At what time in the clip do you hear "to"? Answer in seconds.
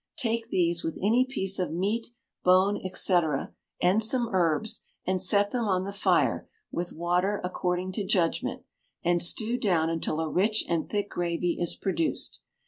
7.91-8.03